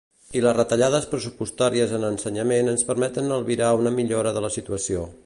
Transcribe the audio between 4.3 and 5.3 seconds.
de la situació.